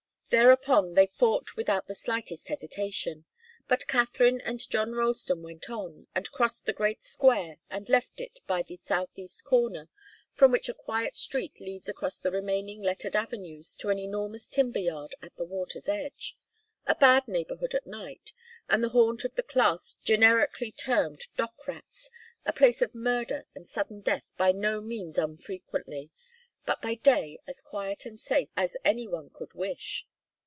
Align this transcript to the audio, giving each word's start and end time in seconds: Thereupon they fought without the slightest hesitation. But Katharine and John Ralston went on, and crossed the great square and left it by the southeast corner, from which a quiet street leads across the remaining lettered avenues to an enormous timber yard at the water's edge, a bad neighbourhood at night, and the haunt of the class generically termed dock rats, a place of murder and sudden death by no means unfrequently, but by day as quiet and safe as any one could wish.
Thereupon 0.31 0.93
they 0.93 1.07
fought 1.07 1.57
without 1.57 1.87
the 1.87 1.93
slightest 1.93 2.47
hesitation. 2.47 3.25
But 3.67 3.85
Katharine 3.87 4.39
and 4.39 4.65
John 4.69 4.93
Ralston 4.93 5.43
went 5.43 5.69
on, 5.69 6.07
and 6.15 6.31
crossed 6.31 6.65
the 6.65 6.71
great 6.71 7.03
square 7.03 7.57
and 7.69 7.89
left 7.89 8.21
it 8.21 8.39
by 8.47 8.61
the 8.61 8.77
southeast 8.77 9.43
corner, 9.43 9.89
from 10.31 10.53
which 10.53 10.69
a 10.69 10.73
quiet 10.73 11.15
street 11.17 11.59
leads 11.59 11.89
across 11.89 12.17
the 12.17 12.31
remaining 12.31 12.81
lettered 12.81 13.13
avenues 13.13 13.75
to 13.81 13.89
an 13.89 13.99
enormous 13.99 14.47
timber 14.47 14.79
yard 14.79 15.15
at 15.21 15.35
the 15.35 15.43
water's 15.43 15.89
edge, 15.89 16.37
a 16.87 16.95
bad 16.95 17.27
neighbourhood 17.27 17.73
at 17.75 17.85
night, 17.85 18.31
and 18.69 18.81
the 18.81 18.87
haunt 18.95 19.25
of 19.25 19.35
the 19.35 19.43
class 19.43 19.97
generically 20.01 20.71
termed 20.71 21.25
dock 21.35 21.67
rats, 21.67 22.09
a 22.45 22.53
place 22.53 22.81
of 22.81 22.95
murder 22.95 23.47
and 23.53 23.67
sudden 23.67 23.99
death 23.99 24.31
by 24.37 24.53
no 24.53 24.79
means 24.79 25.17
unfrequently, 25.17 26.09
but 26.65 26.81
by 26.81 26.95
day 26.95 27.37
as 27.47 27.61
quiet 27.61 28.05
and 28.05 28.17
safe 28.17 28.47
as 28.55 28.77
any 28.85 29.09
one 29.09 29.29
could 29.29 29.53
wish. 29.53 30.05